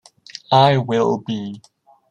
[0.55, 1.61] I will be.